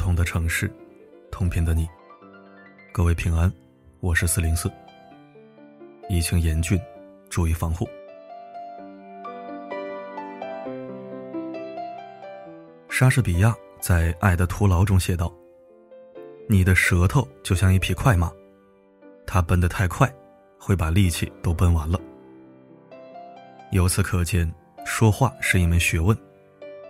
[0.00, 0.72] 同的城市，
[1.30, 1.86] 同频的你，
[2.90, 3.52] 各位平安，
[4.00, 4.72] 我是四零四。
[6.08, 6.80] 疫情严峻，
[7.28, 7.86] 注意防护。
[12.88, 15.30] 莎士比亚在《爱的徒劳》中写道
[16.48, 18.32] ：“你的舌头就像一匹快马，
[19.26, 20.10] 它奔得太快，
[20.58, 22.00] 会把力气都奔完了。”
[23.70, 24.50] 由此可见，
[24.86, 26.16] 说话是一门学问，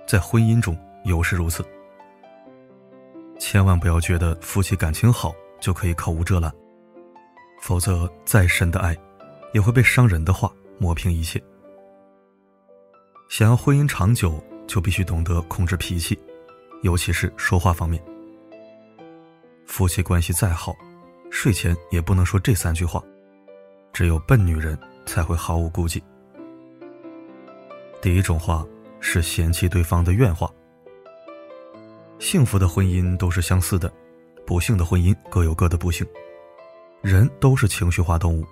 [0.07, 1.65] 在婚姻中尤是如此。
[3.51, 6.55] 千万不要觉得夫妻感情好就可以口无遮拦，
[7.61, 8.97] 否则再深的爱，
[9.53, 11.43] 也会被伤人的话磨平一切。
[13.29, 16.17] 想要婚姻长久，就必须懂得控制脾气，
[16.83, 18.01] 尤其是说话方面。
[19.67, 20.73] 夫妻关系再好，
[21.29, 23.03] 睡前也不能说这三句话，
[23.93, 26.01] 只有笨女人才会毫无顾忌。
[28.01, 28.65] 第一种话
[29.01, 30.49] 是嫌弃对方的怨话。
[32.21, 33.91] 幸福的婚姻都是相似的，
[34.47, 36.07] 不幸的婚姻各有各的不幸。
[37.01, 38.45] 人都是情绪化动物，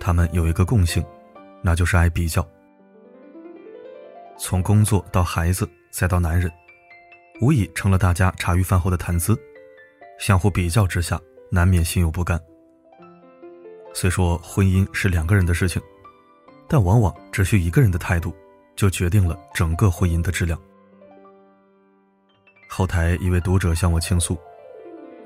[0.00, 1.02] 他们有一个共性，
[1.62, 2.46] 那就是爱比较。
[4.36, 6.52] 从工作到孩子，再到男人，
[7.40, 9.38] 无疑成了大家茶余饭后的谈资。
[10.18, 11.20] 相互比较之下，
[11.52, 12.38] 难免心有不甘。
[13.94, 15.80] 虽说婚姻是两个人的事情，
[16.68, 18.34] 但往往只需一个人的态度，
[18.74, 20.60] 就决定了整个婚姻的质量。
[22.74, 24.34] 后台一位读者向我倾诉，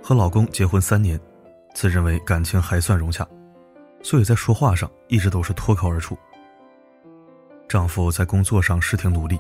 [0.03, 1.19] 和老公结婚三年，
[1.77, 3.25] 自认为感情还算融洽，
[4.03, 6.19] 所以在说话上一直都是脱口而出。
[7.69, 9.39] 丈夫在工作上是挺努力，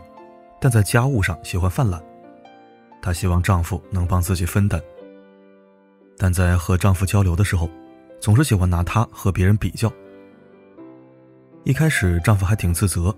[0.60, 2.00] 但在家务上喜欢犯懒。
[3.02, 4.80] 她希望丈夫能帮自己分担，
[6.16, 7.68] 但在和丈夫交流的时候，
[8.20, 9.92] 总是喜欢拿她和别人比较。
[11.64, 13.12] 一开始丈夫还挺自责，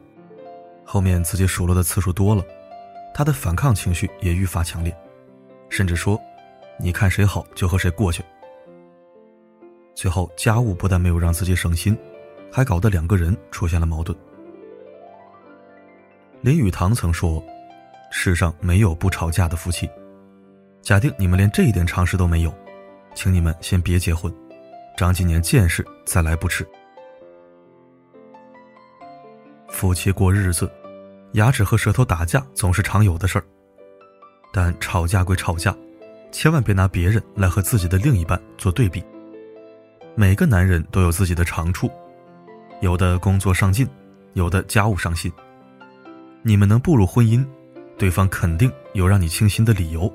[0.82, 2.42] 后面自己数落的次数多了。
[3.18, 4.96] 他的反抗情绪也愈发强烈，
[5.68, 6.16] 甚至说
[6.78, 8.22] ：“你看谁好就和谁过去。”
[9.92, 11.98] 最后，家务不但没有让自己省心，
[12.52, 14.16] 还搞得两个人出现了矛盾。
[16.42, 17.42] 林语堂曾说
[18.12, 19.90] ：“世上没有不吵架的夫妻。”
[20.80, 22.54] 假定你们连这一点常识都没有，
[23.16, 24.32] 请你们先别结婚，
[24.96, 26.64] 长几年见识再来不迟。
[29.68, 30.70] 夫妻过日子。
[31.32, 33.44] 牙齿和舌头打架总是常有的事儿，
[34.52, 35.76] 但吵架归吵架，
[36.32, 39.04] 千万别拿别人来和自己的另一半做对比。
[40.14, 41.90] 每个男人都有自己的长处，
[42.80, 43.86] 有的工作上进，
[44.32, 45.30] 有的家务上心。
[46.42, 47.46] 你们能步入婚姻，
[47.98, 50.12] 对方肯定有让你倾心的理由。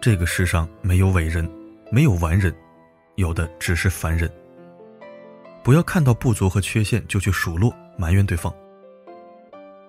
[0.00, 1.50] 这个世上没有伟人，
[1.90, 2.54] 没有完人，
[3.14, 4.30] 有的只是凡人。
[5.64, 8.54] 不要看到不足和缺陷就去数落埋怨对方。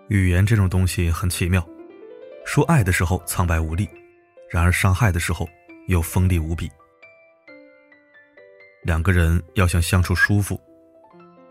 [0.09, 1.65] 语言这种东西很奇妙，
[2.45, 3.87] 说爱的时候苍白无力，
[4.49, 5.47] 然而伤害的时候
[5.87, 6.71] 又锋利无比。
[8.83, 10.57] 两个人要想相处舒服，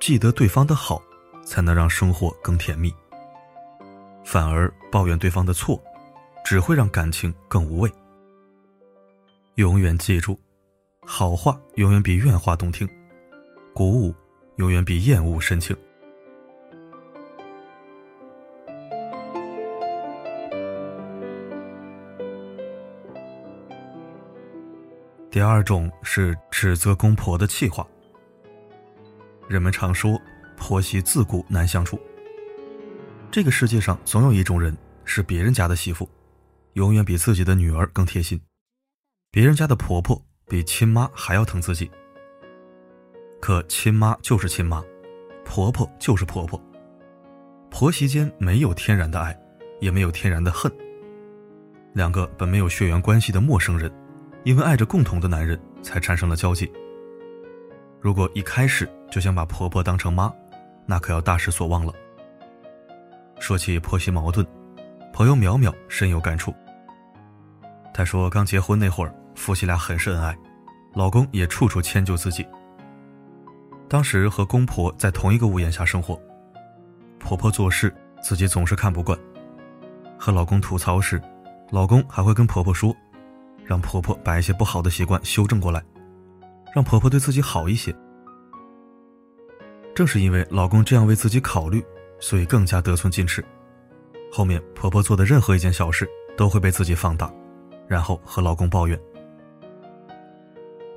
[0.00, 1.02] 记得对方的好，
[1.44, 2.90] 才能让生活更甜蜜。
[4.24, 5.78] 反而抱怨对方的错，
[6.42, 7.92] 只会让感情更无味。
[9.56, 10.40] 永远记住，
[11.04, 12.88] 好话永远比怨话动听，
[13.74, 14.14] 鼓舞
[14.56, 15.76] 永远比厌恶深情。
[25.36, 27.86] 第二种是指责公婆的气话。
[29.46, 30.18] 人们常说
[30.56, 32.00] 婆媳自古难相处。
[33.30, 36.08] 这个世界上总有一种人是别人家的媳妇，
[36.72, 38.38] 永远比自己的女儿更贴心；
[39.30, 41.90] 别人家的婆婆比亲妈还要疼自己。
[43.38, 44.82] 可亲妈就是亲妈，
[45.44, 46.58] 婆婆就是婆婆，
[47.70, 49.38] 婆媳间没有天然的爱，
[49.82, 50.72] 也没有天然的恨。
[51.92, 53.92] 两个本没有血缘关系的陌生人。
[54.46, 56.72] 因为爱着共同的男人，才产生了交集。
[58.00, 60.32] 如果一开始就想把婆婆当成妈，
[60.86, 61.92] 那可要大失所望了。
[63.40, 64.46] 说起婆媳矛盾，
[65.12, 66.54] 朋友淼淼深有感触。
[67.92, 70.38] 她说，刚结婚那会儿，夫妻俩很是恩爱，
[70.94, 72.46] 老公也处处迁就自己。
[73.88, 76.16] 当时和公婆在同一个屋檐下生活，
[77.18, 77.92] 婆婆做事
[78.22, 79.18] 自己总是看不惯，
[80.16, 81.20] 和老公吐槽时，
[81.72, 82.96] 老公还会跟婆婆说。
[83.66, 85.82] 让婆婆把一些不好的习惯修正过来，
[86.72, 87.94] 让婆婆对自己好一些。
[89.94, 91.84] 正是因为老公这样为自己考虑，
[92.20, 93.44] 所以更加得寸进尺。
[94.30, 97.32] 后面婆婆做的任何一件小事都会被自己放大，
[97.88, 98.98] 然后和老公抱怨。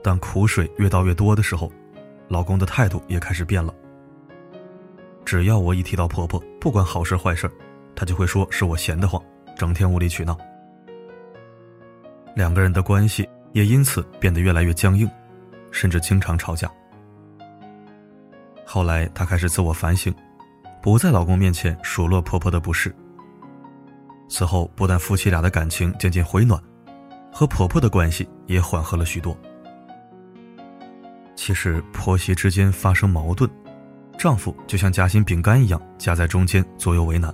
[0.04, 1.72] 当苦水越倒越多的时候，
[2.28, 3.74] 老公的态度也开始变了。
[5.26, 7.50] 只要我一提到婆婆，不管好事坏事，
[7.96, 9.22] 他就会说是我闲得慌，
[9.56, 10.38] 整天无理取闹。
[12.36, 15.10] 两个人的关系也因此变得越来越僵硬，
[15.72, 16.70] 甚至经常吵架。
[18.66, 20.14] 后来，她开始自我反省，
[20.82, 22.96] 不在老公面前数落婆婆的不是。
[24.30, 26.62] 此后，不但夫妻俩的感情渐渐回暖，
[27.32, 29.36] 和婆婆的关系也缓和了许多。
[31.36, 33.50] 其实，婆媳之间发生矛盾，
[34.20, 37.34] 丈夫就像夹心饼干一样夹在中间，左右为难。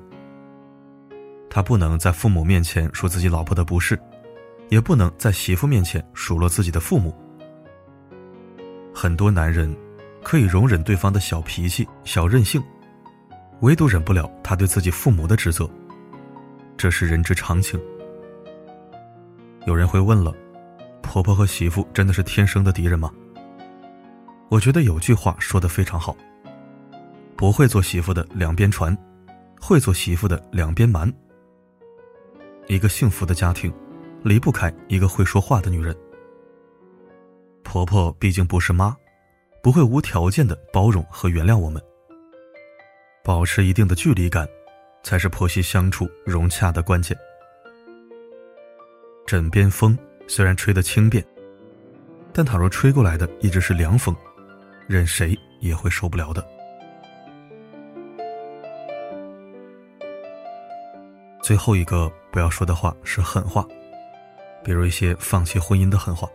[1.50, 4.00] 他不能在父母面前说自己老婆的不是，
[4.69, 7.15] 也不能在媳妇面前数落自己的父母。
[8.94, 9.75] 很多男人
[10.23, 12.63] 可以容忍对方的小脾气、小任性，
[13.62, 15.69] 唯独忍不了他对自己父母的指责。
[16.77, 17.79] 这是人之常情。
[19.65, 20.33] 有人会问了：
[21.01, 23.11] 婆婆和媳妇真的是天生的敌人吗？
[24.50, 26.15] 我觉得有句话说的非常好：
[27.35, 28.95] 不会做媳妇的两边传，
[29.59, 31.11] 会做媳妇的两边瞒。
[32.68, 33.73] 一个幸福的家庭，
[34.25, 35.95] 离不开一个会说话的女人。
[37.63, 38.94] 婆婆毕竟不是妈，
[39.63, 41.81] 不会无条件的包容和原谅我们。
[43.24, 44.45] 保持一定的距离感。
[45.06, 47.16] 才是婆媳相处融洽的关键。
[49.24, 49.95] 枕边风
[50.28, 51.24] 虽然吹得轻便，
[52.33, 54.16] 但倘若吹过来的一直是凉风，
[54.88, 56.44] 任谁也会受不了的。
[61.44, 63.63] 最后一个不要说的话是狠话，
[64.65, 66.27] 比如一些放弃婚姻的狠话。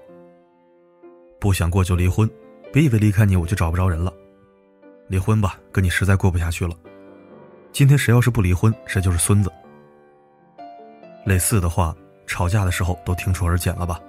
[1.40, 2.30] 不想过就离婚，
[2.72, 4.14] 别以为离开你我就找不着人了，
[5.08, 6.72] 离婚吧，跟你实在过不下去了。
[7.72, 9.50] 今天谁要是不离婚，谁就是孙子。
[11.26, 11.92] 类似的话，
[12.24, 14.00] 吵架的时候都听出耳茧了吧？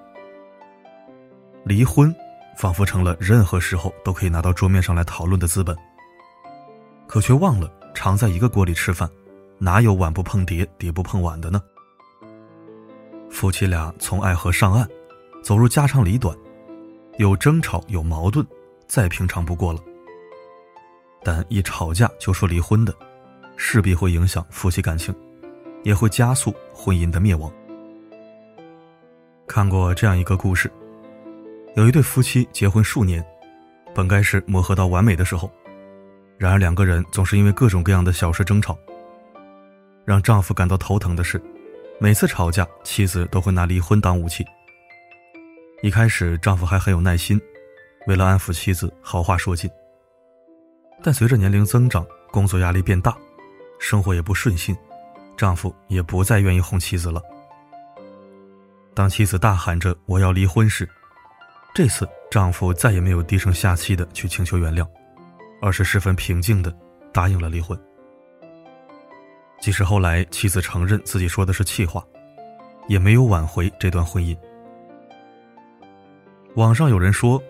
[1.63, 2.13] 离婚，
[2.56, 5.75] 仿佛成了任何时候都可以拿到桌面上来讨论的资本。
[7.07, 9.09] 可却忘了，常在一个锅里吃饭，
[9.57, 11.59] 哪有碗不碰碟，碟不碰碗的呢？
[13.41, 14.88] 夫妻俩从爱河上岸，
[15.41, 16.38] 走入家长里短，
[17.17, 18.45] 有争吵有矛盾，
[18.85, 19.79] 再平常不过了。
[21.23, 22.93] 但一吵架就说离婚的。
[23.57, 25.11] 势必会影响夫妻感情，
[25.81, 27.51] 也会加速婚姻的灭亡。
[29.47, 30.71] 看过这样一个故事：
[31.75, 33.25] 有一对夫妻结婚数年，
[33.95, 35.51] 本该是磨合到完美的时候，
[36.38, 38.77] 然而两个人总是因为各种各样的小事争吵。
[40.05, 41.41] 让丈夫感到头疼的是，
[42.03, 44.44] 每次吵架，妻子都会拿离婚当武器。
[45.83, 47.39] 一开始，丈夫还很有耐心，
[48.07, 49.69] 为了安抚妻子，好话说尽。
[51.03, 53.15] 但随着年龄增长，工作压力变大。
[53.77, 54.75] 生活也不顺心，
[55.38, 57.21] 丈夫也不再愿意哄妻子了。
[58.95, 60.89] 当妻子大喊着“我要离婚”时，
[61.71, 64.88] 这次丈夫再也没有低声下气的去请求原谅，
[65.62, 66.75] 而是十分平静的
[67.13, 67.80] 答应了离婚。
[69.62, 72.04] 即使后来妻子承认自己说的是气话，
[72.88, 74.36] 也没有挽回这段婚姻。
[76.56, 77.42] 网上有人说，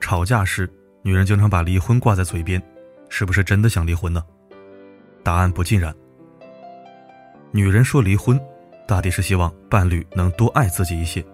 [0.00, 0.68] 吵架时
[1.02, 2.60] 女人经常把离婚挂在嘴边，
[3.08, 4.22] 是不是真的想离婚呢？
[5.22, 5.94] 答案不尽然。
[7.52, 8.38] 女人说离婚，
[8.86, 11.24] 大抵是希望伴侣能多爱自己一些。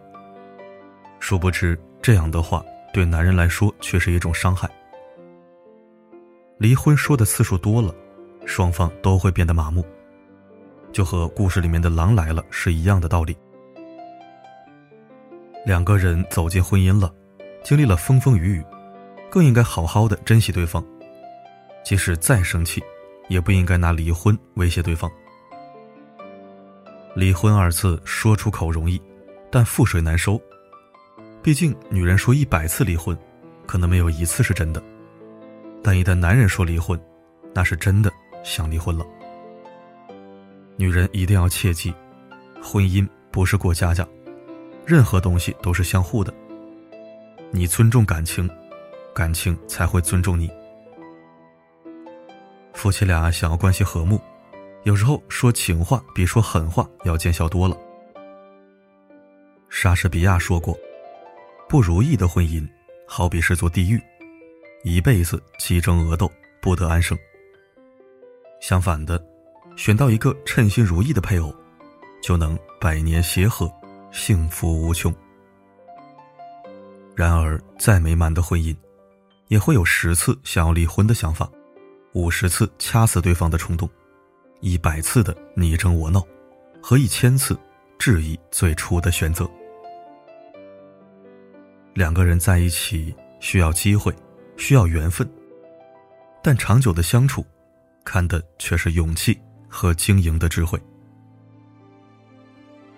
[1.19, 4.69] 殊不知，这样的话对男人来说却是一种伤害。
[6.59, 7.95] 离婚说的次数多了，
[8.45, 9.85] 双方都会变得麻木，
[10.93, 13.37] 就和故事里面的狼来了是一样的道理。
[15.65, 17.13] 两个人走进婚姻了，
[17.63, 18.65] 经历了风风雨雨，
[19.31, 20.85] 更应该好好的珍惜对方，
[21.85, 22.83] 即使再生气。
[23.29, 25.11] 也不应该拿离婚威胁对方。
[27.15, 28.99] 离婚二字说出口容易，
[29.51, 30.41] 但覆水难收。
[31.43, 33.15] 毕竟女人说一百次离婚，
[33.67, 34.81] 可能没有一次是真的；
[35.83, 36.99] 但一旦男人说离婚，
[37.55, 38.11] 那是真的
[38.43, 39.05] 想离婚了。
[40.81, 41.93] 女人一定要切记，
[42.63, 44.07] 婚姻不是过家家，
[44.87, 46.33] 任何东西都是相互的。
[47.51, 48.49] 你尊重感情，
[49.13, 50.49] 感情才会尊重你。
[52.75, 54.21] 夫妻俩想要关系和睦，
[54.85, 57.77] 有时候说情话比说狠话要见效多了。
[59.69, 60.79] 莎士比亚说过
[61.69, 62.65] ：“不如意的婚姻，
[63.05, 64.01] 好比是座地狱，
[64.85, 66.31] 一辈子鸡争鹅斗，
[66.63, 67.19] 不得安生。”
[68.63, 69.21] 相反的，
[69.79, 71.55] 选到一个称心如意的配偶，
[72.21, 73.73] 就能百年协和，
[74.11, 75.15] 幸福无穷。
[77.15, 78.77] 然而，再美满的婚姻，
[79.47, 81.49] 也会有十次想要离婚的想法。
[82.13, 83.89] 五十次掐死对方的冲动，
[84.59, 86.27] 一百次的你争我闹，
[86.83, 87.57] 和一千次
[88.01, 89.49] 质疑最初的选择。
[91.95, 94.13] 两个人在一起需要机会，
[94.57, 95.29] 需要缘分，
[96.43, 97.47] 但长久的相处，
[98.05, 100.81] 看的却是勇气和经营的智慧。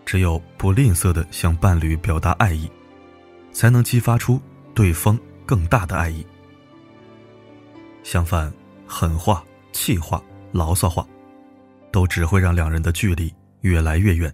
[0.06, 2.70] 只有不吝啬的向伴侣表达爱意，
[3.52, 4.40] 才能激发出
[4.74, 6.26] 对方更大的爱意。
[8.02, 8.52] 相反，
[8.86, 10.22] 狠话、气话、
[10.52, 11.06] 牢骚话，
[11.92, 14.32] 都只会让两人的距离越来越远。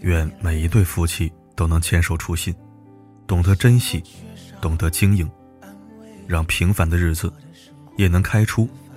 [0.00, 2.54] 愿每一对夫妻都能牵手初心，
[3.26, 4.02] 懂得珍惜，
[4.60, 5.28] 懂得经营，
[6.26, 7.30] 让平凡的日子
[7.96, 8.68] 也能开出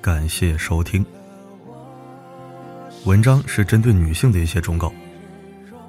[0.00, 1.04] 感谢收听。
[3.04, 4.92] 文章是针对女性的一些忠告。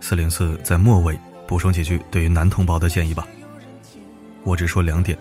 [0.02, 3.28] 四零四在末尾补充几句对于男同胞的建议吧。
[4.44, 5.18] 我只说两点，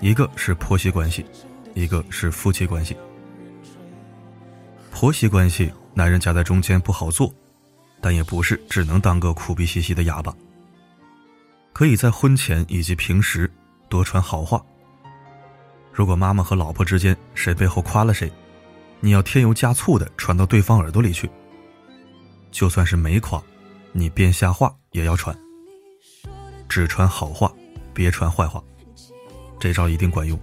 [0.00, 1.26] 一个是婆媳关系，
[1.74, 2.96] 一个是夫妻关系。
[4.92, 7.32] 婆媳关系，男人夹在中间不好做，
[8.00, 10.32] 但也不是只能当个苦逼兮兮的哑巴。
[11.72, 13.50] 可以在婚前以及平时
[13.88, 14.64] 多传好话。
[15.98, 18.30] 如果妈妈和老婆之间谁背后夸了谁，
[19.00, 21.28] 你要添油加醋的传到对方耳朵里去。
[22.52, 23.42] 就算是没夸，
[23.90, 25.36] 你编瞎话也要传。
[26.68, 27.52] 只传好话，
[27.92, 28.62] 别传坏话，
[29.58, 30.38] 这招一定管用。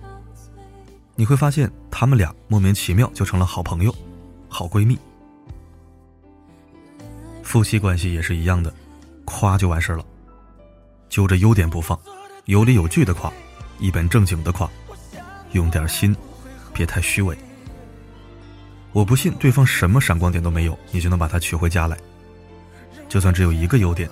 [1.16, 3.96] 你会发现他们俩莫名其妙就成了好朋友、
[4.50, 5.00] 好闺蜜。
[7.44, 8.74] 夫妻关系也是一样的，
[9.24, 10.04] 夸就完事了，
[11.08, 11.98] 揪着优点不放，
[12.44, 13.32] 有理有据的夸，
[13.80, 14.70] 一本正经的夸。
[15.56, 16.16] 用点心，
[16.74, 17.38] 别太虚伪。
[18.92, 21.98] 我不信对方什么闪光点都没有，你就能把她娶回家来。
[23.10, 24.10] 就算只有一个优点，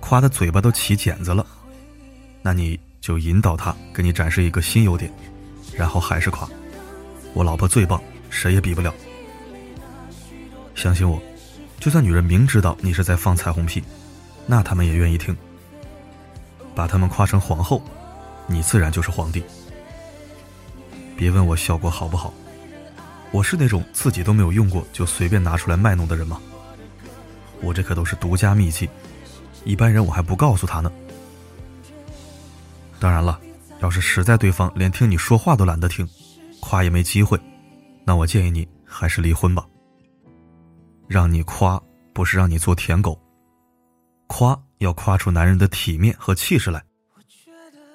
[0.00, 1.46] 夸的嘴巴都起茧子了，
[2.42, 5.10] 那你就引导他给你展示一个新优点，
[5.74, 6.48] 然后还是夸。
[7.32, 8.92] 我老婆最棒，谁也比不了。
[10.74, 11.20] 相信我，
[11.80, 13.82] 就算女人明知道你是在放彩虹屁，
[14.46, 15.34] 那他们也愿意听。
[16.74, 17.82] 把他们夸成皇后，
[18.46, 19.42] 你自然就是皇帝。
[21.16, 22.32] 别问我效果好不好，
[23.30, 26.40] 我是那种自己都没有用过就随便拿出来卖弄的人吗？
[27.60, 28.88] 我这可都是独家秘籍，
[29.64, 30.92] 一般人我还不告诉他呢。
[32.98, 33.40] 当然了，
[33.80, 36.06] 要是实在对方连听你说话都懒得听，
[36.60, 37.40] 夸也没机会，
[38.04, 39.64] 那我建议你还是离婚吧。
[41.06, 41.80] 让你夸
[42.12, 43.18] 不是让你做舔狗，
[44.26, 46.82] 夸要夸出男人的体面和气势来，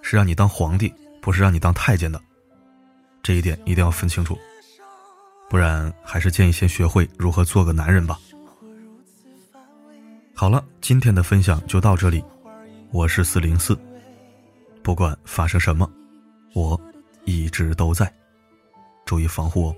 [0.02, 2.22] 是让你当皇帝，不是让你当太监的。
[3.22, 4.38] 这一点一定要分清楚，
[5.50, 8.20] 不然还是建议先学会如何做个男人吧。
[10.34, 12.24] 好了，今天的分享就到这里，
[12.92, 13.78] 我是四零四，
[14.82, 15.92] 不管发生什么，
[16.54, 16.80] 我
[17.26, 18.12] 一直都在，
[19.06, 19.76] 注意防护哦。